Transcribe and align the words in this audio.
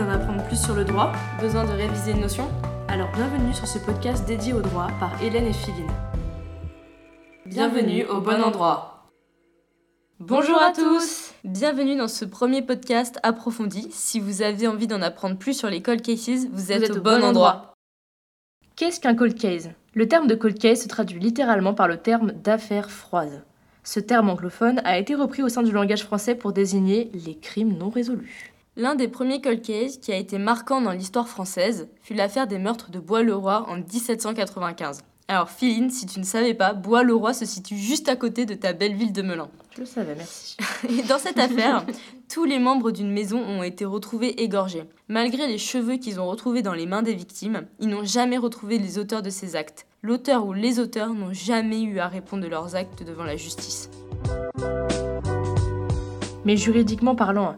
d'en 0.00 0.10
apprendre 0.10 0.42
plus 0.44 0.60
sur 0.60 0.74
le 0.74 0.84
droit 0.84 1.12
Besoin 1.40 1.64
de 1.64 1.72
réviser 1.72 2.12
une 2.12 2.20
notion 2.20 2.48
Alors 2.88 3.10
bienvenue 3.12 3.52
sur 3.52 3.66
ce 3.66 3.78
podcast 3.78 4.26
dédié 4.26 4.54
au 4.54 4.62
droit 4.62 4.88
par 4.98 5.22
Hélène 5.22 5.46
et 5.46 5.52
Philine. 5.52 5.90
Bienvenue 7.44 8.06
au 8.06 8.20
bon 8.20 8.42
endroit. 8.42 9.10
Bonjour 10.18 10.60
à 10.60 10.72
tous 10.72 11.32
Bienvenue 11.44 11.96
dans 11.96 12.08
ce 12.08 12.24
premier 12.24 12.62
podcast 12.62 13.18
approfondi. 13.22 13.88
Si 13.90 14.20
vous 14.20 14.40
avez 14.40 14.66
envie 14.66 14.86
d'en 14.86 15.02
apprendre 15.02 15.36
plus 15.36 15.54
sur 15.54 15.68
les 15.68 15.82
cold 15.82 16.00
cases, 16.00 16.46
vous 16.50 16.72
êtes, 16.72 16.96
au, 16.96 17.00
bon, 17.00 17.22
endroit. 17.22 17.74
Qu'est-ce 18.76 19.00
qu'un 19.00 19.14
cold 19.14 19.38
case? 19.38 19.70
Le 19.92 20.08
terme 20.08 20.28
de 20.28 20.34
cold 20.34 20.58
case 20.58 20.82
se 20.82 20.88
traduit 20.88 21.20
littéralement 21.20 21.74
par 21.74 21.88
le 21.88 21.98
terme 21.98 22.32
d'affaires 22.32 22.90
froides. 22.90 23.44
Ce 23.82 24.00
terme 24.00 24.30
anglophone 24.30 24.80
a 24.84 24.98
été 24.98 25.14
repris 25.14 25.42
au 25.42 25.48
sein 25.48 25.62
du 25.62 25.72
langage 25.72 26.04
français 26.04 26.34
pour 26.34 26.52
désigner 26.52 27.10
les 27.12 27.36
crimes 27.36 27.76
non 27.76 27.90
résolus. 27.90 28.49
L'un 28.80 28.94
des 28.94 29.08
premiers 29.08 29.42
cold 29.42 29.60
cases 29.60 29.98
qui 29.98 30.10
a 30.10 30.16
été 30.16 30.38
marquant 30.38 30.80
dans 30.80 30.92
l'histoire 30.92 31.28
française 31.28 31.90
fut 32.00 32.14
l'affaire 32.14 32.46
des 32.46 32.56
meurtres 32.56 32.90
de 32.90 32.98
Bois-le-Roi 32.98 33.66
en 33.68 33.76
1795. 33.76 35.02
Alors 35.28 35.50
Philine, 35.50 35.90
si 35.90 36.06
tu 36.06 36.18
ne 36.18 36.24
savais 36.24 36.54
pas, 36.54 36.72
Bois-le-Roi 36.72 37.34
se 37.34 37.44
situe 37.44 37.76
juste 37.76 38.08
à 38.08 38.16
côté 38.16 38.46
de 38.46 38.54
ta 38.54 38.72
belle 38.72 38.94
ville 38.94 39.12
de 39.12 39.20
Melun. 39.20 39.50
Je 39.74 39.80
le 39.80 39.86
savais, 39.86 40.14
merci. 40.14 40.56
Et 40.88 41.02
dans 41.02 41.18
cette 41.18 41.38
affaire, 41.38 41.84
tous 42.32 42.46
les 42.46 42.58
membres 42.58 42.90
d'une 42.90 43.12
maison 43.12 43.38
ont 43.38 43.62
été 43.62 43.84
retrouvés 43.84 44.42
égorgés. 44.42 44.84
Malgré 45.08 45.46
les 45.46 45.58
cheveux 45.58 45.98
qu'ils 45.98 46.18
ont 46.18 46.30
retrouvés 46.30 46.62
dans 46.62 46.72
les 46.72 46.86
mains 46.86 47.02
des 47.02 47.14
victimes, 47.14 47.66
ils 47.80 47.88
n'ont 47.88 48.06
jamais 48.06 48.38
retrouvé 48.38 48.78
les 48.78 48.96
auteurs 48.96 49.20
de 49.20 49.28
ces 49.28 49.56
actes. 49.56 49.86
L'auteur 50.00 50.46
ou 50.46 50.54
les 50.54 50.80
auteurs 50.80 51.12
n'ont 51.12 51.34
jamais 51.34 51.82
eu 51.82 51.98
à 51.98 52.08
répondre 52.08 52.42
de 52.42 52.48
leurs 52.48 52.76
actes 52.76 53.04
devant 53.04 53.24
la 53.24 53.36
justice. 53.36 53.90
Mais 56.46 56.56
juridiquement 56.56 57.14
parlant, 57.14 57.56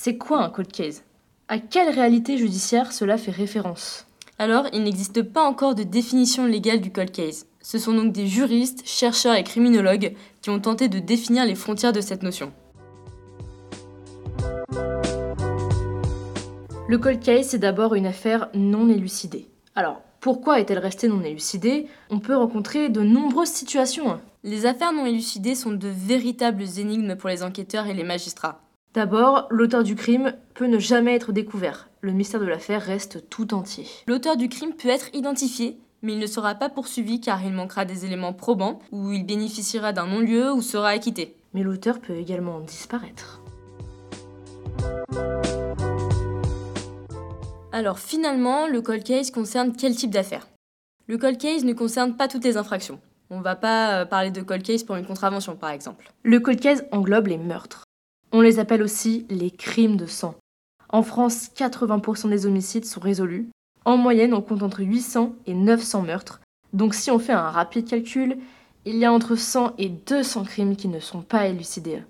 c'est 0.00 0.16
quoi 0.16 0.44
un 0.44 0.48
cold 0.48 0.70
case? 0.70 1.02
À 1.48 1.58
quelle 1.58 1.92
réalité 1.92 2.38
judiciaire 2.38 2.92
cela 2.92 3.18
fait 3.18 3.32
référence? 3.32 4.06
Alors, 4.38 4.66
il 4.72 4.84
n'existe 4.84 5.22
pas 5.22 5.42
encore 5.42 5.74
de 5.74 5.82
définition 5.82 6.46
légale 6.46 6.80
du 6.80 6.92
cold 6.92 7.10
case. 7.10 7.46
Ce 7.60 7.78
sont 7.78 7.94
donc 7.94 8.12
des 8.12 8.28
juristes, 8.28 8.82
chercheurs 8.86 9.34
et 9.34 9.42
criminologues 9.42 10.14
qui 10.40 10.50
ont 10.50 10.60
tenté 10.60 10.86
de 10.88 11.00
définir 11.00 11.44
les 11.44 11.56
frontières 11.56 11.92
de 11.92 12.00
cette 12.00 12.22
notion. 12.22 12.52
Le 16.86 16.98
cold 16.98 17.18
case, 17.18 17.48
c'est 17.48 17.58
d'abord 17.58 17.96
une 17.96 18.06
affaire 18.06 18.50
non 18.54 18.88
élucidée. 18.88 19.48
Alors, 19.74 20.00
pourquoi 20.20 20.60
est-elle 20.60 20.78
restée 20.78 21.08
non 21.08 21.22
élucidée? 21.22 21.88
On 22.08 22.20
peut 22.20 22.36
rencontrer 22.36 22.88
de 22.88 23.00
nombreuses 23.00 23.48
situations. 23.48 24.20
Les 24.44 24.64
affaires 24.64 24.92
non 24.92 25.06
élucidées 25.06 25.56
sont 25.56 25.72
de 25.72 25.88
véritables 25.88 26.78
énigmes 26.78 27.16
pour 27.16 27.30
les 27.30 27.42
enquêteurs 27.42 27.88
et 27.88 27.94
les 27.94 28.04
magistrats. 28.04 28.60
D'abord, 28.98 29.46
l'auteur 29.50 29.84
du 29.84 29.94
crime 29.94 30.34
peut 30.54 30.66
ne 30.66 30.80
jamais 30.80 31.14
être 31.14 31.30
découvert. 31.30 31.88
Le 32.00 32.10
mystère 32.10 32.40
de 32.40 32.46
l'affaire 32.46 32.82
reste 32.82 33.28
tout 33.30 33.54
entier. 33.54 33.86
L'auteur 34.08 34.36
du 34.36 34.48
crime 34.48 34.72
peut 34.72 34.88
être 34.88 35.14
identifié, 35.14 35.78
mais 36.02 36.14
il 36.14 36.18
ne 36.18 36.26
sera 36.26 36.56
pas 36.56 36.68
poursuivi 36.68 37.20
car 37.20 37.44
il 37.44 37.52
manquera 37.52 37.84
des 37.84 38.04
éléments 38.04 38.32
probants, 38.32 38.80
ou 38.90 39.12
il 39.12 39.24
bénéficiera 39.24 39.92
d'un 39.92 40.08
non-lieu 40.08 40.52
ou 40.52 40.62
sera 40.62 40.88
acquitté. 40.88 41.36
Mais 41.54 41.62
l'auteur 41.62 42.00
peut 42.00 42.16
également 42.16 42.58
disparaître. 42.58 43.40
Alors 47.70 48.00
finalement, 48.00 48.66
le 48.66 48.82
cold 48.82 49.04
case 49.04 49.30
concerne 49.30 49.76
quel 49.76 49.94
type 49.94 50.10
d'affaires 50.10 50.48
Le 51.06 51.18
cold 51.18 51.38
case 51.38 51.62
ne 51.62 51.72
concerne 51.72 52.16
pas 52.16 52.26
toutes 52.26 52.42
les 52.42 52.56
infractions. 52.56 52.98
On 53.30 53.38
ne 53.38 53.44
va 53.44 53.54
pas 53.54 54.00
euh, 54.00 54.04
parler 54.06 54.32
de 54.32 54.42
cold 54.42 54.64
case 54.64 54.82
pour 54.82 54.96
une 54.96 55.06
contravention 55.06 55.54
par 55.54 55.70
exemple. 55.70 56.12
Le 56.24 56.40
cold 56.40 56.58
case 56.58 56.84
englobe 56.90 57.28
les 57.28 57.38
meurtres. 57.38 57.84
On 58.30 58.40
les 58.40 58.58
appelle 58.58 58.82
aussi 58.82 59.26
les 59.30 59.50
crimes 59.50 59.96
de 59.96 60.06
sang. 60.06 60.34
En 60.90 61.02
France, 61.02 61.48
80% 61.56 62.28
des 62.28 62.46
homicides 62.46 62.84
sont 62.84 63.00
résolus. 63.00 63.48
En 63.84 63.96
moyenne, 63.96 64.34
on 64.34 64.42
compte 64.42 64.62
entre 64.62 64.82
800 64.82 65.34
et 65.46 65.54
900 65.54 66.02
meurtres. 66.02 66.40
Donc 66.74 66.94
si 66.94 67.10
on 67.10 67.18
fait 67.18 67.32
un 67.32 67.50
rapide 67.50 67.88
calcul, 67.88 68.36
il 68.84 68.96
y 68.96 69.04
a 69.04 69.12
entre 69.12 69.34
100 69.34 69.74
et 69.78 69.88
200 69.88 70.44
crimes 70.44 70.76
qui 70.76 70.88
ne 70.88 71.00
sont 71.00 71.22
pas 71.22 71.46
élucidés. 71.46 72.02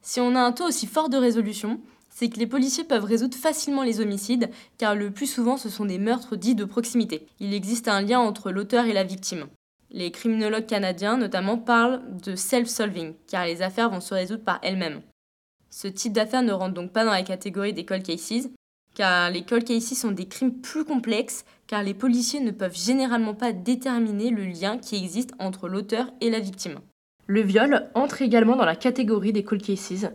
Si 0.00 0.20
on 0.20 0.34
a 0.34 0.40
un 0.40 0.52
taux 0.52 0.66
aussi 0.68 0.86
fort 0.86 1.08
de 1.10 1.16
résolution, 1.16 1.80
c'est 2.08 2.30
que 2.30 2.38
les 2.38 2.46
policiers 2.46 2.84
peuvent 2.84 3.04
résoudre 3.04 3.36
facilement 3.36 3.82
les 3.82 4.00
homicides, 4.00 4.48
car 4.78 4.94
le 4.94 5.10
plus 5.10 5.26
souvent 5.26 5.58
ce 5.58 5.68
sont 5.68 5.84
des 5.84 5.98
meurtres 5.98 6.36
dits 6.36 6.54
de 6.54 6.64
proximité. 6.64 7.26
Il 7.40 7.52
existe 7.52 7.88
un 7.88 8.00
lien 8.00 8.20
entre 8.20 8.50
l'auteur 8.50 8.86
et 8.86 8.94
la 8.94 9.04
victime. 9.04 9.46
Les 9.90 10.10
criminologues 10.10 10.66
canadiens 10.66 11.18
notamment 11.18 11.58
parlent 11.58 12.02
de 12.22 12.34
self-solving, 12.34 13.14
car 13.26 13.44
les 13.44 13.60
affaires 13.60 13.90
vont 13.90 14.00
se 14.00 14.14
résoudre 14.14 14.44
par 14.44 14.58
elles-mêmes. 14.62 15.02
Ce 15.78 15.88
type 15.88 16.14
d'affaires 16.14 16.40
ne 16.40 16.54
rentre 16.54 16.72
donc 16.72 16.90
pas 16.90 17.04
dans 17.04 17.10
la 17.10 17.22
catégorie 17.22 17.74
des 17.74 17.84
cold 17.84 18.02
cases, 18.02 18.48
car 18.94 19.30
les 19.30 19.44
cold 19.44 19.62
cases 19.62 19.92
sont 19.92 20.10
des 20.10 20.26
crimes 20.26 20.54
plus 20.54 20.86
complexes, 20.86 21.44
car 21.66 21.82
les 21.82 21.92
policiers 21.92 22.40
ne 22.40 22.50
peuvent 22.50 22.74
généralement 22.74 23.34
pas 23.34 23.52
déterminer 23.52 24.30
le 24.30 24.46
lien 24.46 24.78
qui 24.78 24.96
existe 24.96 25.32
entre 25.38 25.68
l'auteur 25.68 26.10
et 26.22 26.30
la 26.30 26.40
victime. 26.40 26.78
Le 27.26 27.42
viol 27.42 27.90
entre 27.92 28.22
également 28.22 28.56
dans 28.56 28.64
la 28.64 28.74
catégorie 28.74 29.34
des 29.34 29.44
cold 29.44 29.60
cases. 29.60 30.06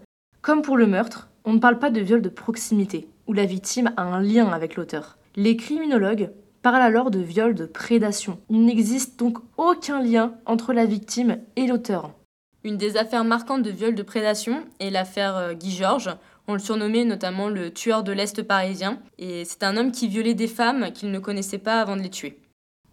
Comme 0.42 0.64
pour 0.64 0.78
le 0.78 0.88
meurtre, 0.88 1.30
on 1.46 1.54
ne 1.54 1.60
parle 1.60 1.78
pas 1.78 1.92
de 1.92 2.02
viol 2.02 2.24
de 2.24 2.30
proximité, 2.30 3.08
où 3.28 3.34
la 3.34 3.46
victime 3.46 3.94
a 3.98 4.02
un 4.02 4.20
lien 4.20 4.50
avec 4.50 4.76
l'auteur. 4.76 5.20
Les 5.36 5.58
criminologues 5.58 6.32
parlent 6.64 6.82
alors 6.82 7.12
de 7.12 7.20
viol 7.20 7.54
de 7.54 7.68
prédation. 7.68 8.40
Il 8.50 8.66
n'existe 8.66 9.20
donc 9.20 9.38
aucun 9.58 10.02
lien 10.02 10.34
entre 10.48 10.74
la 10.74 10.86
victime 10.86 11.38
et 11.56 11.68
l'auteur. 11.68 12.16
Une 12.64 12.78
des 12.78 12.96
affaires 12.96 13.24
marquantes 13.24 13.64
de 13.64 13.72
viol 13.72 13.96
de 13.96 14.04
prédation 14.04 14.64
est 14.80 14.92
l'affaire 14.92 15.36
euh, 15.36 15.54
Guy 15.54 15.72
Georges. 15.72 16.16
On 16.48 16.54
le 16.54 16.60
surnommait 16.60 17.06
notamment 17.06 17.50
le 17.50 17.74
tueur 17.74 18.04
de 18.04 18.12
l'Est 18.12 18.44
parisien, 18.44 19.00
et 19.18 19.46
c'est 19.46 19.64
un 19.64 19.78
homme 19.78 19.92
qui 19.92 20.08
violait 20.08 20.36
des 20.36 20.48
femmes 20.48 20.92
qu'il 20.92 21.12
ne 21.12 21.20
connaissait 21.20 21.58
pas 21.58 21.82
avant 21.82 21.96
de 21.96 22.02
les 22.02 22.10
tuer. 22.10 22.40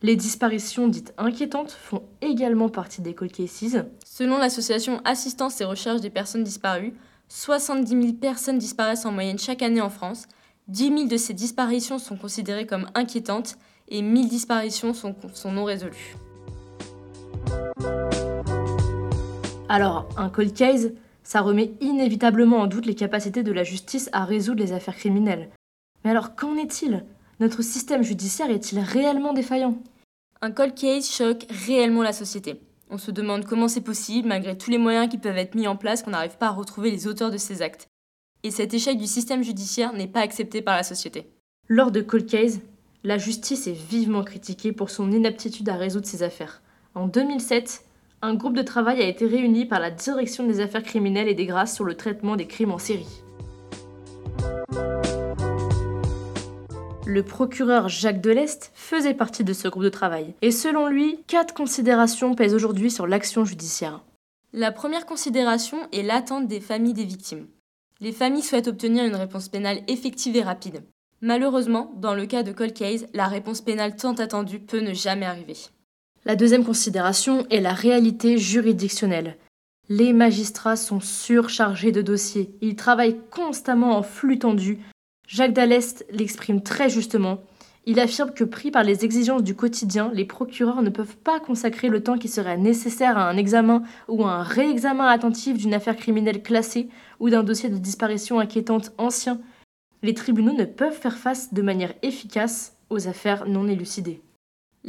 Les 0.01 0.17
disparitions 0.17 0.89
dites 0.89 1.13
inquiétantes 1.19 1.73
font 1.73 2.03
également 2.23 2.69
partie 2.69 3.03
des 3.03 3.15
cold 3.15 3.33
cases. 3.33 3.77
Selon 4.07 4.39
l'association 4.39 5.01
Assistance 5.05 5.61
et 5.61 5.65
Recherche 5.65 6.01
des 6.01 6.11
personnes 6.11 6.45
disparues, 6.45 6.95
70 7.29 7.89
000 7.91 8.13
personnes 8.15 8.59
disparaissent 8.59 9.05
en 9.05 9.13
moyenne 9.13 9.39
chaque 9.39 9.63
année 9.63 9.81
en 9.81 9.91
France. 9.91 10.27
10 10.69 10.89
000 10.89 11.05
de 11.09 11.17
ces 11.17 11.35
disparitions 11.35 11.99
sont 11.99 12.17
considérées 12.17 12.67
comme 12.67 12.89
inquiétantes 12.95 13.59
et 13.89 14.03
1000 14.03 14.29
disparitions 14.29 14.95
sont, 14.95 15.15
sont 15.35 15.53
non 15.53 15.65
résolues. 15.65 16.15
Alors, 19.69 20.09
un 20.17 20.31
cold 20.31 20.55
case, 20.55 20.93
ça 21.23 21.43
remet 21.43 21.73
inévitablement 21.81 22.59
en 22.59 22.67
doute 22.67 22.87
les 22.87 22.95
capacités 22.95 23.43
de 23.43 23.53
la 23.53 23.65
justice 23.65 24.09
à 24.13 24.25
résoudre 24.25 24.63
les 24.63 24.73
affaires 24.73 24.97
criminelles. 24.97 25.51
Mais 26.05 26.11
alors, 26.11 26.35
qu'en 26.35 26.57
est-il? 26.57 27.05
Notre 27.39 27.61
système 27.63 28.03
judiciaire 28.03 28.51
est-il 28.51 28.79
réellement 28.79 29.35
défaillant? 29.35 29.77
Un 30.41 30.53
cold 30.53 30.75
case 30.75 31.11
choque 31.11 31.47
réellement 31.67 32.03
la 32.03 32.15
société. 32.15 32.61
On 32.89 32.97
se 32.97 33.11
demande 33.11 33.45
comment 33.45 33.69
c'est 33.69 33.83
possible, 33.83 34.29
malgré 34.29 34.57
tous 34.57 34.71
les 34.71 34.79
moyens 34.79 35.09
qui 35.11 35.19
peuvent 35.19 35.37
être 35.37 35.55
mis 35.55 35.69
en 35.69 35.77
place, 35.77 36.03
qu'on 36.03 36.13
n'arrive 36.13 36.39
pas 36.39 36.47
à 36.47 36.53
retrouver 36.53 36.91
les 36.91 37.07
auteurs 37.07 37.31
de 37.31 37.37
ces 37.37 37.61
actes. 37.61 37.89
Et 38.45 38.51
cet 38.51 38.73
échec 38.73 38.97
du 38.97 39.07
système 39.07 39.43
judiciaire 39.43 39.93
n'est 39.93 40.07
pas 40.07 40.21
accepté 40.21 40.63
par 40.63 40.77
la 40.77 40.83
société. 40.83 41.27
Lors 41.69 41.91
de 41.91 42.01
cold 42.01 42.27
case, 42.27 42.61
la 43.05 43.19
justice 43.19 43.67
est 43.67 43.73
vivement 43.73 44.25
critiquée 44.25 44.73
pour 44.73 44.89
son 44.89 45.13
inaptitude 45.13 45.69
à 45.69 45.77
résoudre 45.77 46.07
ces 46.07 46.23
affaires. 46.23 46.63
En 46.95 47.07
2007, 47.07 47.85
un 48.21 48.35
groupe 48.35 48.57
de 48.57 48.63
travail 48.63 49.01
a 49.01 49.07
été 49.07 49.27
réuni 49.27 49.65
par 49.65 49.81
la 49.81 49.91
Direction 49.91 50.47
des 50.47 50.61
affaires 50.61 50.83
criminelles 50.83 51.29
et 51.29 51.35
des 51.35 51.47
grâces 51.47 51.75
sur 51.75 51.85
le 51.85 51.95
traitement 51.95 52.37
des 52.37 52.47
crimes 52.47 52.73
en 52.73 52.79
série. 52.79 53.23
Le 57.07 57.23
procureur 57.23 57.89
Jacques 57.89 58.21
Deleste 58.21 58.71
faisait 58.75 59.15
partie 59.15 59.45
de 59.45 59.53
ce 59.53 59.69
groupe 59.69 59.85
de 59.85 59.89
travail. 59.89 60.35
Et 60.43 60.51
selon 60.51 60.89
lui, 60.89 61.21
quatre 61.27 61.55
considérations 61.55 62.35
pèsent 62.35 62.55
aujourd'hui 62.55 62.91
sur 62.91 63.07
l'action 63.07 63.45
judiciaire. 63.45 64.03
La 64.53 64.73
première 64.73 65.07
considération 65.07 65.79
est 65.93 66.03
l'attente 66.03 66.49
des 66.49 66.61
familles 66.61 66.95
des 66.95 67.05
victimes. 67.05 67.47
Les 68.01 68.13
familles 68.13 68.43
souhaitent 68.43 68.69
obtenir 68.69 69.05
une 69.05 69.17
réponse 69.17 69.49
pénale 69.49 69.81
effective 69.89 70.37
et 70.37 70.43
rapide. 70.43 70.83
Malheureusement, 71.21 71.93
dans 71.97 72.15
le 72.15 72.27
cas 72.27 72.43
de 72.43 72.53
cold 72.53 72.75
case, 72.75 73.07
la 73.15 73.27
réponse 73.27 73.61
pénale 73.61 73.97
tant 73.97 74.15
attendue 74.15 74.61
peut 74.61 74.81
ne 74.81 74.93
jamais 74.93 75.27
arriver. 75.27 75.57
La 76.29 76.37
deuxième 76.37 76.63
considération 76.63 77.47
est 77.49 77.63
la 77.63 77.73
réalité 77.73 78.37
juridictionnelle. 78.37 79.39
Les 79.89 80.13
magistrats 80.13 80.77
sont 80.77 81.01
surchargés 81.01 81.91
de 81.91 82.03
dossiers. 82.03 82.55
Ils 82.61 82.77
travaillent 82.77 83.19
constamment 83.31 83.97
en 83.97 84.03
flux 84.03 84.39
tendu. 84.39 84.79
Jacques 85.27 85.55
Dallest 85.55 86.05
l'exprime 86.11 86.63
très 86.63 86.91
justement. 86.91 87.39
Il 87.87 87.99
affirme 87.99 88.35
que 88.35 88.45
pris 88.45 88.71
par 88.71 88.85
les 88.85 89.07
exigences 89.07 89.43
du 89.43 89.55
quotidien, 89.55 90.11
les 90.13 90.27
procureurs 90.27 90.83
ne 90.83 90.91
peuvent 90.91 91.17
pas 91.17 91.41
consacrer 91.41 91.89
le 91.89 92.03
temps 92.03 92.19
qui 92.19 92.29
serait 92.29 92.59
nécessaire 92.59 93.17
à 93.17 93.31
un 93.31 93.39
examen 93.39 93.83
ou 94.07 94.27
à 94.27 94.33
un 94.33 94.43
réexamen 94.43 95.07
attentif 95.07 95.57
d'une 95.57 95.73
affaire 95.73 95.97
criminelle 95.97 96.43
classée 96.43 96.91
ou 97.21 97.31
d'un 97.31 97.43
dossier 97.43 97.71
de 97.71 97.79
disparition 97.79 98.39
inquiétante 98.39 98.93
ancien. 98.99 99.41
Les 100.03 100.13
tribunaux 100.13 100.53
ne 100.53 100.67
peuvent 100.67 100.93
faire 100.93 101.17
face 101.17 101.55
de 101.55 101.63
manière 101.63 101.95
efficace 102.03 102.77
aux 102.91 103.09
affaires 103.09 103.49
non 103.49 103.67
élucidées. 103.67 104.21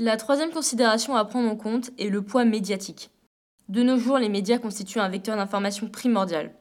La 0.02 0.16
troisième 0.16 0.52
considération 0.52 1.18
à 1.18 1.26
prendre 1.26 1.50
en 1.50 1.58
compte 1.58 1.92
est 2.00 2.08
le 2.08 2.22
poids 2.22 2.46
médiatique. 2.46 3.12
De 3.68 3.84
nos 3.84 3.98
jours, 3.98 4.18
les 4.18 4.30
médias 4.30 4.58
constituent 4.58 5.02
un 5.02 5.10
vecteur 5.10 5.36
d'information 5.36 5.90
primordial. 5.90 6.54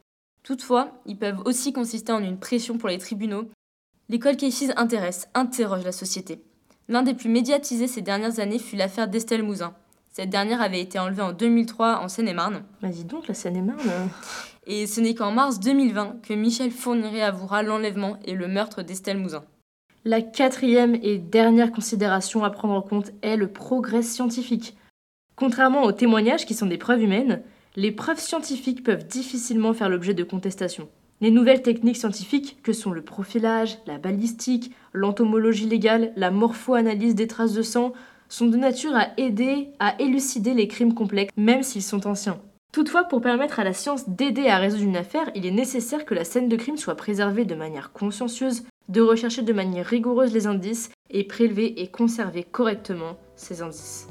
Toutefois, 0.42 1.00
ils 1.06 1.16
peuvent 1.16 1.40
aussi 1.44 1.72
consister 1.72 2.10
en 2.10 2.20
une 2.20 2.40
pression 2.40 2.78
pour 2.78 2.88
les 2.88 2.98
tribunaux 2.98 3.48
Les 4.08 4.18
cold 4.18 4.38
cases 4.38 4.72
intéressent, 4.74 5.28
interrogent 5.34 5.84
la 5.84 5.92
société. 5.92 6.42
L'un 6.88 7.04
des 7.04 7.14
plus 7.14 7.28
médiatisés 7.28 7.86
ces 7.86 8.02
dernières 8.02 8.40
années 8.40 8.58
fut 8.58 8.74
l'affaire 8.74 9.06
d'Estelle 9.06 9.44
Mouzin. 9.44 9.72
Cette 10.10 10.30
dernière 10.30 10.60
avait 10.60 10.80
été 10.80 10.98
enlevée 10.98 11.22
en 11.22 11.32
2003 11.32 12.00
en 12.00 12.08
Seine-et-Marne. 12.08 12.64
Bah 12.82 12.88
dis 12.88 13.04
donc, 13.04 13.28
la 13.28 13.34
Seine-et-Marne. 13.34 14.10
Et 14.66 14.88
ce 14.88 15.00
n'est 15.00 15.14
qu'en 15.14 15.30
mars 15.30 15.60
2020 15.60 16.22
que 16.22 16.34
Michel 16.34 16.72
Fourniret 16.72 17.22
avouera 17.22 17.62
l'enlèvement 17.62 18.18
et 18.24 18.34
le 18.34 18.48
meurtre 18.48 18.82
d'Estelle 18.82 19.18
Mouzin. 19.18 19.44
La 20.04 20.22
quatrième 20.22 20.96
et 21.02 21.18
dernière 21.18 21.72
considération 21.72 22.44
à 22.44 22.50
prendre 22.50 22.74
en 22.74 22.82
compte 22.82 23.10
est 23.22 23.36
le 23.36 23.48
progrès 23.48 24.02
scientifique. 24.02 24.76
Contrairement 25.34 25.82
aux 25.82 25.92
témoignages 25.92 26.46
qui 26.46 26.54
sont 26.54 26.66
des 26.66 26.78
preuves 26.78 27.02
humaines, 27.02 27.42
les 27.74 27.90
preuves 27.90 28.20
scientifiques 28.20 28.84
peuvent 28.84 29.06
difficilement 29.06 29.74
faire 29.74 29.88
l'objet 29.88 30.14
de 30.14 30.22
contestations. 30.22 30.88
Les 31.20 31.32
nouvelles 31.32 31.62
techniques 31.62 31.96
scientifiques, 31.96 32.58
que 32.62 32.72
sont 32.72 32.92
le 32.92 33.02
profilage, 33.02 33.78
la 33.86 33.98
balistique, 33.98 34.72
l'entomologie 34.92 35.66
légale, 35.66 36.12
la 36.14 36.30
morpho-analyse 36.30 37.16
des 37.16 37.26
traces 37.26 37.52
de 37.52 37.62
sang, 37.62 37.92
sont 38.28 38.46
de 38.46 38.56
nature 38.56 38.94
à 38.94 39.08
aider 39.16 39.70
à 39.80 40.00
élucider 40.00 40.54
les 40.54 40.68
crimes 40.68 40.94
complexes, 40.94 41.32
même 41.36 41.64
s'ils 41.64 41.82
sont 41.82 42.06
anciens. 42.06 42.40
Toutefois, 42.72 43.04
pour 43.04 43.20
permettre 43.20 43.58
à 43.58 43.64
la 43.64 43.72
science 43.72 44.08
d'aider 44.08 44.46
à 44.46 44.58
résoudre 44.58 44.84
une 44.84 44.96
affaire, 44.96 45.30
il 45.34 45.44
est 45.44 45.50
nécessaire 45.50 46.04
que 46.04 46.14
la 46.14 46.24
scène 46.24 46.48
de 46.48 46.56
crime 46.56 46.76
soit 46.76 46.94
préservée 46.94 47.44
de 47.44 47.54
manière 47.54 47.92
consciencieuse, 47.92 48.62
de 48.88 49.00
rechercher 49.00 49.42
de 49.42 49.52
manière 49.52 49.86
rigoureuse 49.86 50.32
les 50.32 50.46
indices 50.46 50.90
et 51.10 51.24
prélever 51.24 51.80
et 51.80 51.88
conserver 51.88 52.42
correctement 52.42 53.18
ces 53.36 53.62
indices. 53.62 54.08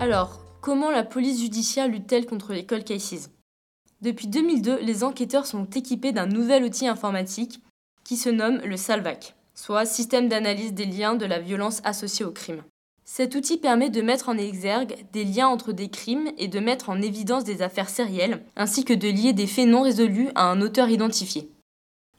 Alors, 0.00 0.40
comment 0.60 0.90
la 0.90 1.02
police 1.02 1.40
judiciaire 1.40 1.88
lutte-t-elle 1.88 2.26
contre 2.26 2.52
les 2.52 2.64
cold 2.64 2.84
cases? 2.84 3.30
Depuis 4.02 4.28
2002, 4.28 4.78
les 4.80 5.04
enquêteurs 5.04 5.46
sont 5.46 5.64
équipés 5.64 6.12
d'un 6.12 6.26
nouvel 6.26 6.64
outil 6.64 6.86
informatique 6.86 7.60
qui 8.04 8.16
se 8.16 8.28
nomme 8.28 8.60
le 8.64 8.76
SALVAC, 8.76 9.34
soit 9.54 9.86
Système 9.86 10.28
d'analyse 10.28 10.74
des 10.74 10.84
liens 10.84 11.14
de 11.14 11.26
la 11.26 11.40
violence 11.40 11.80
associée 11.82 12.24
au 12.24 12.30
crime. 12.30 12.62
Cet 13.08 13.36
outil 13.36 13.56
permet 13.56 13.88
de 13.88 14.02
mettre 14.02 14.28
en 14.28 14.36
exergue 14.36 14.96
des 15.12 15.24
liens 15.24 15.46
entre 15.46 15.72
des 15.72 15.88
crimes 15.88 16.28
et 16.38 16.48
de 16.48 16.58
mettre 16.58 16.90
en 16.90 17.00
évidence 17.00 17.44
des 17.44 17.62
affaires 17.62 17.88
sérielles, 17.88 18.42
ainsi 18.56 18.84
que 18.84 18.92
de 18.92 19.08
lier 19.08 19.32
des 19.32 19.46
faits 19.46 19.68
non 19.68 19.82
résolus 19.82 20.28
à 20.34 20.50
un 20.50 20.60
auteur 20.60 20.90
identifié. 20.90 21.48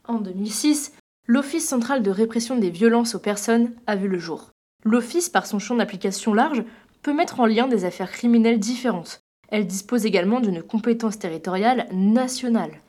En 0.08 0.18
2006, 0.18 0.92
l'Office 1.26 1.68
central 1.68 2.02
de 2.02 2.10
répression 2.10 2.56
des 2.56 2.70
violences 2.70 3.14
aux 3.14 3.20
personnes 3.20 3.74
a 3.86 3.96
vu 3.96 4.08
le 4.08 4.18
jour. 4.18 4.50
L'Office, 4.82 5.28
par 5.28 5.46
son 5.46 5.58
champ 5.58 5.76
d'application 5.76 6.32
large, 6.32 6.64
peut 7.02 7.12
mettre 7.12 7.38
en 7.40 7.46
lien 7.46 7.68
des 7.68 7.84
affaires 7.84 8.10
criminelles 8.10 8.58
différentes. 8.58 9.20
Elle 9.50 9.66
dispose 9.66 10.06
également 10.06 10.40
d'une 10.40 10.62
compétence 10.62 11.18
territoriale 11.18 11.86
nationale. 11.92 12.80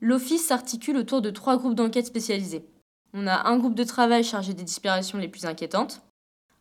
L'Office 0.00 0.46
s'articule 0.46 0.96
autour 0.96 1.22
de 1.22 1.30
trois 1.30 1.56
groupes 1.56 1.76
d'enquête 1.76 2.06
spécialisés. 2.06 2.64
On 3.12 3.28
a 3.28 3.48
un 3.48 3.58
groupe 3.58 3.76
de 3.76 3.84
travail 3.84 4.24
chargé 4.24 4.54
des 4.54 4.64
disparitions 4.64 5.18
les 5.18 5.28
plus 5.28 5.44
inquiétantes, 5.44 6.02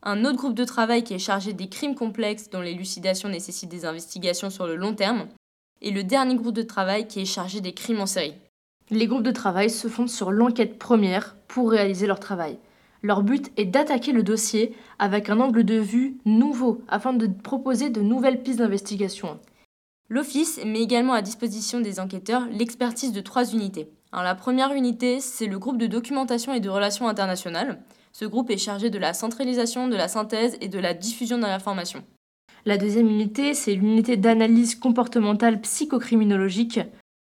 un 0.04 0.26
autre 0.26 0.38
groupe 0.38 0.54
de 0.54 0.66
travail 0.66 1.04
qui 1.04 1.14
est 1.14 1.20
chargé 1.20 1.54
des 1.54 1.70
crimes 1.70 1.96
complexes 1.96 2.50
dont 2.50 2.62
l'élucidation 2.62 3.30
nécessite 3.30 3.70
des 3.70 3.86
investigations 3.86 4.50
sur 4.50 4.68
le 4.68 4.76
long 4.76 4.94
terme, 4.94 5.28
et 5.82 5.92
le 5.92 6.04
dernier 6.04 6.36
groupe 6.36 6.54
de 6.54 6.62
travail 6.62 7.08
qui 7.08 7.22
est 7.22 7.26
chargé 7.26 7.62
des 7.62 7.74
crimes 7.74 8.02
en 8.02 8.06
série. 8.06 8.36
Les 8.90 9.08
groupes 9.08 9.24
de 9.24 9.32
travail 9.32 9.70
se 9.70 9.88
fondent 9.88 10.10
sur 10.10 10.32
l'enquête 10.32 10.78
première 10.78 11.36
pour 11.48 11.72
réaliser 11.72 12.06
leur 12.06 12.20
travail. 12.20 12.58
Leur 13.02 13.24
but 13.24 13.52
est 13.58 13.66
d'attaquer 13.66 14.12
le 14.14 14.24
dossier 14.24 14.76
avec 15.00 15.30
un 15.30 15.40
angle 15.40 15.64
de 15.64 15.76
vue 15.76 16.18
nouveau 16.26 16.82
afin 16.88 17.14
de 17.14 17.28
proposer 17.28 17.90
de 17.90 18.02
nouvelles 18.02 18.42
pistes 18.42 18.60
d'investigation. 18.60 19.40
L'Office 20.10 20.60
met 20.66 20.82
également 20.82 21.14
à 21.14 21.22
disposition 21.22 21.82
des 21.82 22.00
enquêteurs 22.00 22.46
l'expertise 22.52 23.12
de 23.12 23.22
trois 23.22 23.52
unités. 23.54 23.90
Alors, 24.12 24.24
la 24.24 24.36
première 24.36 24.74
unité, 24.74 25.20
c'est 25.20 25.48
le 25.48 25.60
groupe 25.60 25.78
de 25.78 25.88
documentation 25.88 26.54
et 26.54 26.60
de 26.60 26.70
relations 26.70 27.08
internationales. 27.08 27.82
Ce 28.16 28.26
groupe 28.26 28.52
est 28.52 28.58
chargé 28.58 28.92
de 28.92 29.00
la 29.00 29.16
centralisation, 29.16 29.88
de 29.88 29.96
la 29.96 30.08
synthèse 30.08 30.56
et 30.62 30.68
de 30.68 30.78
la 30.78 30.94
diffusion 30.94 31.38
de 31.38 31.42
l'information. 31.42 32.04
La 32.64 32.78
deuxième 32.78 33.10
unité, 33.10 33.56
c'est 33.56 33.74
l'unité 33.74 34.18
d'analyse 34.18 34.76
comportementale 34.76 35.60
psychocriminologique. 35.62 36.80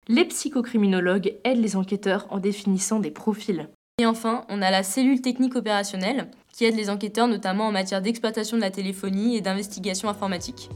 Les 0.07 0.23
psychocriminologues 0.23 1.35
aident 1.43 1.61
les 1.61 1.75
enquêteurs 1.75 2.25
en 2.29 2.37
définissant 2.37 3.01
des 3.01 3.11
profils. 3.11 3.67
Et 3.99 4.05
enfin, 4.05 4.45
on 4.47 4.61
a 4.61 4.71
la 4.71 4.81
cellule 4.81 5.21
technique 5.21 5.57
opérationnelle 5.57 6.31
qui 6.53 6.63
aide 6.63 6.77
les 6.77 6.89
enquêteurs 6.89 7.27
notamment 7.27 7.67
en 7.67 7.71
matière 7.73 8.01
d'exploitation 8.01 8.55
de 8.55 8.61
la 8.61 8.71
téléphonie 8.71 9.35
et 9.35 9.41
d'investigation 9.41 10.07
informatique. 10.07 10.69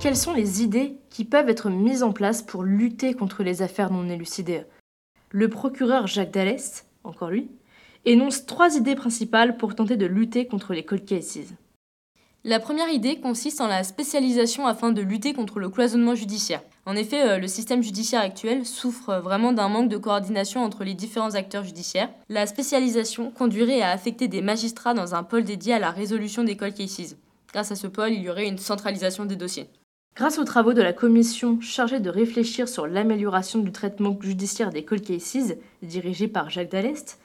Quelles 0.00 0.16
sont 0.16 0.34
les 0.34 0.62
idées 0.62 0.98
qui 1.08 1.24
peuvent 1.24 1.48
être 1.48 1.70
mises 1.70 2.02
en 2.02 2.12
place 2.12 2.42
pour 2.42 2.62
lutter 2.62 3.14
contre 3.14 3.42
les 3.42 3.62
affaires 3.62 3.90
non 3.90 4.08
élucidées? 4.10 4.64
Le 5.30 5.48
procureur 5.48 6.06
Jacques 6.06 6.30
Dallès, 6.30 6.86
encore 7.04 7.28
lui, 7.28 7.50
énonce 8.06 8.46
trois 8.46 8.76
idées 8.76 8.94
principales 8.94 9.58
pour 9.58 9.74
tenter 9.74 9.96
de 9.96 10.06
lutter 10.06 10.46
contre 10.46 10.72
les 10.72 10.84
cold 10.84 11.04
cases. 11.04 11.52
La 12.44 12.60
première 12.60 12.88
idée 12.88 13.20
consiste 13.20 13.60
en 13.60 13.66
la 13.66 13.84
spécialisation 13.84 14.66
afin 14.66 14.90
de 14.90 15.02
lutter 15.02 15.34
contre 15.34 15.58
le 15.58 15.68
cloisonnement 15.68 16.14
judiciaire. 16.14 16.62
En 16.86 16.96
effet, 16.96 17.28
euh, 17.28 17.38
le 17.38 17.46
système 17.46 17.82
judiciaire 17.82 18.22
actuel 18.22 18.64
souffre 18.64 19.10
euh, 19.10 19.20
vraiment 19.20 19.52
d'un 19.52 19.68
manque 19.68 19.90
de 19.90 19.98
coordination 19.98 20.64
entre 20.64 20.82
les 20.82 20.94
différents 20.94 21.34
acteurs 21.34 21.64
judiciaires. 21.64 22.08
La 22.30 22.46
spécialisation 22.46 23.30
conduirait 23.30 23.82
à 23.82 23.90
affecter 23.90 24.28
des 24.28 24.40
magistrats 24.40 24.94
dans 24.94 25.14
un 25.14 25.24
pôle 25.24 25.44
dédié 25.44 25.74
à 25.74 25.78
la 25.78 25.90
résolution 25.90 26.42
des 26.42 26.56
cold 26.56 26.74
cases. 26.74 27.16
Grâce 27.52 27.72
à 27.72 27.76
ce 27.76 27.86
pôle, 27.86 28.12
il 28.12 28.22
y 28.22 28.30
aurait 28.30 28.48
une 28.48 28.56
centralisation 28.56 29.26
des 29.26 29.36
dossiers. 29.36 29.68
Grâce 30.18 30.40
aux 30.40 30.44
travaux 30.44 30.72
de 30.72 30.82
la 30.82 30.92
commission 30.92 31.60
chargée 31.60 32.00
de 32.00 32.10
réfléchir 32.10 32.68
sur 32.68 32.88
l'amélioration 32.88 33.60
du 33.60 33.70
traitement 33.70 34.18
judiciaire 34.20 34.70
des 34.70 34.84
cold 34.84 35.06
cases, 35.06 35.54
dirigée 35.80 36.26
par 36.26 36.50
Jacques 36.50 36.72
Dallest, 36.72 37.20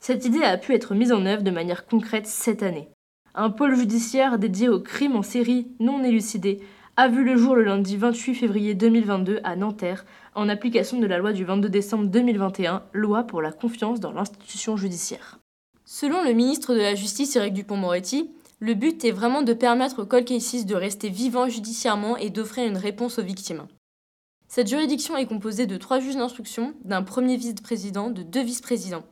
cette 0.00 0.24
idée 0.24 0.42
a 0.42 0.56
pu 0.56 0.72
être 0.72 0.94
mise 0.94 1.12
en 1.12 1.26
œuvre 1.26 1.42
de 1.42 1.50
manière 1.50 1.84
concrète 1.84 2.26
cette 2.26 2.62
année. 2.62 2.88
Un 3.34 3.50
pôle 3.50 3.76
judiciaire 3.76 4.38
dédié 4.38 4.70
aux 4.70 4.80
crimes 4.80 5.16
en 5.16 5.22
série 5.22 5.66
non 5.78 6.02
élucidés 6.02 6.62
a 6.96 7.08
vu 7.08 7.22
le 7.22 7.36
jour 7.36 7.54
le 7.54 7.64
lundi 7.64 7.98
28 7.98 8.34
février 8.34 8.74
2022 8.74 9.40
à 9.44 9.54
Nanterre, 9.54 10.06
en 10.34 10.48
application 10.48 10.98
de 10.98 11.06
la 11.06 11.18
loi 11.18 11.34
du 11.34 11.44
22 11.44 11.68
décembre 11.68 12.06
2021, 12.06 12.82
loi 12.94 13.24
pour 13.24 13.42
la 13.42 13.52
confiance 13.52 14.00
dans 14.00 14.12
l'institution 14.12 14.78
judiciaire. 14.78 15.38
Selon 15.84 16.24
le 16.24 16.32
ministre 16.32 16.72
de 16.72 16.80
la 16.80 16.94
Justice 16.94 17.36
Éric 17.36 17.52
Dupont-Moretti, 17.52 18.30
le 18.60 18.74
but 18.74 19.04
est 19.04 19.12
vraiment 19.12 19.42
de 19.42 19.52
permettre 19.52 20.02
aux 20.02 20.06
cold 20.06 20.24
cases 20.24 20.66
de 20.66 20.74
rester 20.74 21.08
vivants 21.08 21.48
judiciairement 21.48 22.16
et 22.16 22.30
d'offrir 22.30 22.66
une 22.66 22.76
réponse 22.76 23.18
aux 23.18 23.22
victimes. 23.22 23.66
Cette 24.48 24.68
juridiction 24.68 25.16
est 25.16 25.26
composée 25.26 25.66
de 25.66 25.76
trois 25.76 26.00
juges 26.00 26.16
d'instruction, 26.16 26.74
d'un 26.84 27.02
premier 27.02 27.36
vice-président, 27.36 28.10
de 28.10 28.22
deux 28.22 28.42
vice-présidents. 28.42 29.04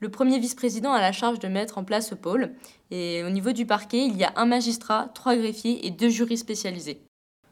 Le 0.00 0.08
premier 0.08 0.38
vice-président 0.38 0.92
a 0.92 1.00
la 1.00 1.12
charge 1.12 1.38
de 1.38 1.48
mettre 1.48 1.78
en 1.78 1.84
place 1.84 2.10
ce 2.10 2.14
pôle, 2.14 2.52
et 2.90 3.22
au 3.24 3.30
niveau 3.30 3.52
du 3.52 3.66
parquet, 3.66 4.06
il 4.06 4.16
y 4.16 4.24
a 4.24 4.32
un 4.36 4.46
magistrat, 4.46 5.10
trois 5.14 5.36
greffiers 5.36 5.86
et 5.86 5.90
deux 5.90 6.08
jurys 6.08 6.38
spécialisés. 6.38 7.02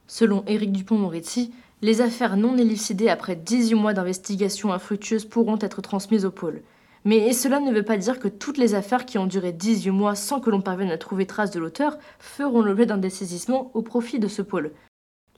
Selon 0.06 0.44
Éric 0.46 0.72
Dupont-Moretti, 0.72 1.52
les 1.82 2.00
affaires 2.00 2.36
non 2.36 2.56
élucidées 2.56 3.08
après 3.08 3.36
18 3.36 3.74
mois 3.74 3.92
d'investigation 3.92 4.72
infructueuse 4.72 5.24
pourront 5.24 5.58
être 5.60 5.82
transmises 5.82 6.24
au 6.24 6.30
pôle. 6.30 6.62
Mais 7.04 7.32
cela 7.32 7.58
ne 7.58 7.72
veut 7.72 7.82
pas 7.82 7.96
dire 7.96 8.20
que 8.20 8.28
toutes 8.28 8.58
les 8.58 8.74
affaires 8.74 9.06
qui 9.06 9.18
ont 9.18 9.26
duré 9.26 9.52
18 9.52 9.90
mois 9.90 10.14
sans 10.14 10.40
que 10.40 10.50
l'on 10.50 10.60
parvienne 10.60 10.90
à 10.90 10.98
trouver 10.98 11.26
trace 11.26 11.50
de 11.50 11.58
l'auteur 11.58 11.98
feront 12.18 12.62
l'objet 12.62 12.86
d'un 12.86 12.98
dessaisissement 12.98 13.72
au 13.74 13.82
profit 13.82 14.20
de 14.20 14.28
ce 14.28 14.42
pôle. 14.42 14.72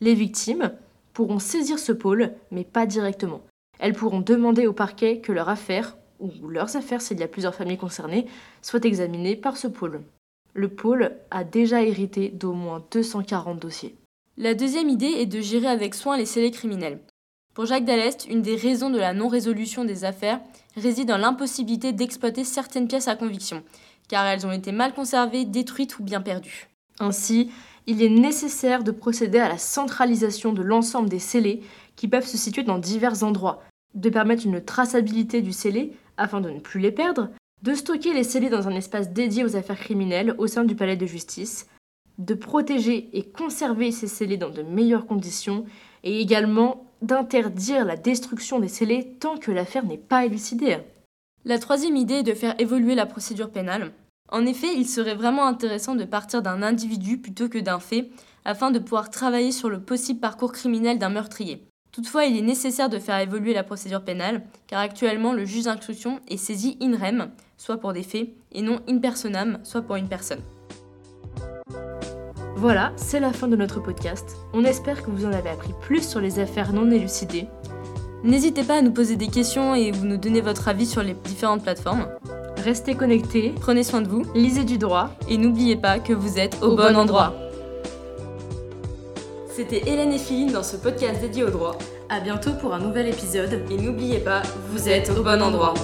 Les 0.01 0.15
victimes 0.15 0.73
pourront 1.15 1.39
saisir 1.39 1.79
ce 1.79 1.93
pôle, 1.93 2.33
mais 2.51 2.65
pas 2.65 2.85
directement. 2.85 3.41
Elles 3.79 3.95
pourront 3.95 4.21
demander 4.21 4.67
au 4.67 4.73
parquet 4.73 5.21
que 5.21 5.33
leur 5.33 5.49
affaire, 5.49 5.97
ou 6.21 6.31
leurs 6.49 6.77
affaires 6.77 7.01
s'il 7.01 7.19
y 7.19 7.23
a 7.23 7.29
plusieurs 7.29 7.55
familles 7.55 7.79
concernées, 7.79 8.27
soient 8.61 8.85
examinées 8.85 9.37
par 9.37 9.57
ce 9.57 9.69
pôle. 9.69 10.03
Le 10.53 10.69
pôle 10.69 11.13
a 11.31 11.45
déjà 11.45 11.83
hérité 11.83 12.29
d'au 12.29 12.53
moins 12.53 12.85
240 12.91 13.59
dossiers. 13.59 13.97
La 14.37 14.55
deuxième 14.55 14.89
idée 14.89 15.07
est 15.07 15.27
de 15.27 15.41
gérer 15.41 15.69
avec 15.69 15.95
soin 15.95 16.17
les 16.17 16.27
scellés 16.27 16.51
criminels. 16.51 17.01
Pour 17.55 17.67
Jacques 17.67 17.85
Dallest, 17.85 18.27
une 18.29 18.43
des 18.43 18.57
raisons 18.57 18.91
de 18.91 18.99
la 18.99 19.15
non-résolution 19.15 19.85
des 19.85 20.05
affaires 20.05 20.41
réside 20.75 21.07
dans 21.07 21.17
l'impossibilité 21.17 21.93
d'exploiter 21.93 22.43
certaines 22.43 22.89
pièces 22.89 23.07
à 23.07 23.15
conviction, 23.15 23.63
car 24.09 24.27
elles 24.27 24.45
ont 24.45 24.51
été 24.51 24.73
mal 24.73 24.93
conservées, 24.93 25.45
détruites 25.45 26.01
ou 26.01 26.03
bien 26.03 26.21
perdues. 26.21 26.69
Ainsi, 26.99 27.53
il 27.87 28.03
est 28.03 28.09
nécessaire 28.09 28.83
de 28.83 28.91
procéder 28.91 29.39
à 29.39 29.49
la 29.49 29.59
centralisation 29.59 30.53
de 30.53 30.63
l'ensemble 30.63 31.09
des 31.09 31.21
scellés 31.21 31.63
qui 31.95 32.09
peuvent 32.09 32.27
se 32.27 32.37
situer 32.37 32.65
dans 32.65 32.79
divers 32.79 33.23
endroits, 33.23 33.63
de 33.95 34.11
permettre 34.11 34.47
une 34.47 34.61
traçabilité 34.61 35.41
du 35.41 35.53
scellé 35.53 35.93
afin 36.17 36.41
de 36.41 36.51
ne 36.51 36.59
plus 36.59 36.81
les 36.81 36.91
perdre, 36.91 37.31
de 37.63 37.75
stocker 37.75 38.15
les 38.15 38.25
scellés 38.25 38.51
dans 38.51 38.67
un 38.67 38.75
espace 38.75 39.11
dédié 39.11 39.45
aux 39.45 39.55
affaires 39.55 39.79
criminelles 39.79 40.35
au 40.39 40.49
sein 40.49 40.65
du 40.65 40.75
palais 40.75 40.97
de 40.97 41.07
justice, 41.07 41.69
de 42.19 42.35
protéger 42.35 43.11
et 43.13 43.23
conserver 43.23 43.93
ces 43.93 44.09
scellés 44.09 44.39
dans 44.39 44.51
de 44.51 44.63
meilleures 44.63 45.07
conditions 45.07 45.67
et 46.03 46.21
également 46.21 46.85
d'interdire 47.07 47.85
la 47.85 47.97
destruction 47.97 48.59
des 48.59 48.69
scellés 48.69 49.17
tant 49.21 49.37
que 49.37 49.51
l'affaire 49.51 49.85
n'est 49.85 49.99
pas 49.99 50.25
élucidée. 50.25 50.79
La 51.45 51.59
troisième 51.59 51.97
idée 51.97 52.15
est 52.15 52.23
de 52.23 52.35
faire 52.35 52.55
évoluer 52.59 52.95
la 52.95 53.07
procédure 53.07 53.51
pénale. 53.51 53.93
En 54.31 54.47
effet, 54.47 54.75
il 54.75 54.89
serait 54.89 55.15
vraiment 55.15 55.47
intéressant 55.47 55.95
de 55.95 56.05
partir 56.05 56.43
d'un 56.43 56.63
individu 56.63 57.19
plutôt 57.19 57.49
que 57.49 57.59
d'un 57.59 57.79
fait, 57.79 58.11
afin 58.45 58.71
de 58.71 58.79
pouvoir 58.79 59.11
travailler 59.11 59.53
sur 59.53 59.69
le 59.69 59.81
possible 59.81 60.21
parcours 60.21 60.53
criminel 60.53 60.99
d'un 60.99 61.11
meurtrier. 61.11 61.67
Toutefois, 61.93 62.25
il 62.25 62.37
est 62.37 62.43
nécessaire 62.43 62.89
de 62.89 62.99
faire 62.99 63.19
évoluer 63.21 63.55
la 63.55 63.63
procédure 63.63 64.03
pénale, 64.03 64.43
car 64.67 64.81
actuellement 64.81 65.33
le 65.33 65.45
juge 65.45 65.65
d'instruction 65.65 66.21
est 66.29 66.39
saisi 66.39 66.77
in 66.81 66.97
rem, 66.97 67.31
soit 67.57 67.77
pour 67.77 67.93
des 67.93 68.03
faits, 68.03 68.31
et 68.53 68.63
non 68.63 68.81
in 68.89 68.99
personam, 68.99 69.59
soit 69.63 69.83
pour 69.83 69.97
une 69.97 70.09
personne. 70.09 70.43
Voilà, 72.65 72.93
c'est 72.97 73.21
la 73.21 73.35
fin 73.35 73.47
de 73.47 73.57
notre 73.57 73.79
podcast. 73.79 74.39
On 74.55 74.65
espère 74.65 75.03
que 75.03 75.11
vous 75.11 75.27
en 75.27 75.33
avez 75.35 75.51
appris 75.51 75.75
plus 75.83 76.03
sur 76.03 76.19
les 76.19 76.39
affaires 76.39 76.73
non 76.73 76.91
élucidées. 76.91 77.47
N'hésitez 78.23 78.63
pas 78.63 78.79
à 78.79 78.81
nous 78.81 78.91
poser 78.91 79.17
des 79.17 79.27
questions 79.27 79.75
et 79.75 79.91
vous 79.91 80.07
nous 80.07 80.17
donner 80.17 80.41
votre 80.41 80.67
avis 80.67 80.87
sur 80.87 81.03
les 81.03 81.13
différentes 81.13 81.63
plateformes. 81.63 82.07
Restez 82.65 82.95
connectés, 82.95 83.53
Prenez 83.61 83.83
soin 83.83 84.01
de 84.01 84.09
vous 84.09 84.25
lisez 84.35 84.65
du 84.65 84.79
droit. 84.79 85.11
et 85.29 85.37
n'oubliez 85.37 85.77
pas 85.77 85.99
que 85.99 86.15
vous 86.15 86.39
êtes 86.39 86.57
au, 86.63 86.75
bon 86.75 86.97
endroit. 86.97 87.35
C'était 89.55 89.83
Hélène 89.87 90.15
et 90.15 90.19
Philine 90.19 90.53
dans 90.53 90.63
ce 90.63 90.77
podcast 90.79 91.21
dédié 91.21 91.45
au 91.45 91.51
droit. 91.51 91.77
À 92.09 92.21
bientôt 92.21 92.55
pour 92.55 92.73
un 92.73 92.79
nouvel 92.79 93.09
épisode. 93.09 93.61
Et 93.71 93.77
n'oubliez 93.77 94.21
pas, 94.21 94.41
vous 94.71 94.89
êtes 94.89 95.11
au 95.11 95.23
bon 95.23 95.43
endroit. 95.43 95.75